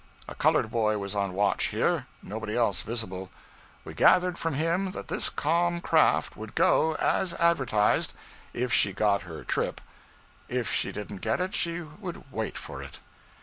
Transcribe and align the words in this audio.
A 0.27 0.33
colored 0.33 0.71
boy 0.71 0.97
was 0.97 1.13
on 1.13 1.33
watch 1.33 1.65
here 1.65 2.07
nobody 2.23 2.57
else 2.57 2.81
visible. 2.81 3.29
We 3.85 3.93
gathered 3.93 4.35
from 4.39 4.55
him 4.55 4.93
that 4.93 5.09
this 5.09 5.29
calm 5.29 5.79
craft 5.79 6.35
would 6.35 6.55
go, 6.55 6.95
as 6.95 7.35
advertised, 7.35 8.15
'if 8.51 8.73
she 8.73 8.93
got 8.93 9.21
her 9.21 9.43
trip;' 9.43 9.79
if 10.49 10.73
she 10.73 10.91
didn't 10.91 11.17
get 11.21 11.39
it, 11.39 11.53
she 11.53 11.81
would 11.81 12.31
wait 12.31 12.57
for 12.57 12.81
it. 12.81 12.97